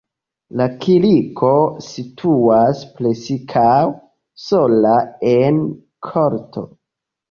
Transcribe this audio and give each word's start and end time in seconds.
La 0.61 0.65
kirko 0.85 1.51
situas 1.89 2.83
preskaŭ 2.97 3.69
sola 4.49 4.99
en 5.39 5.65
korto. 6.13 6.71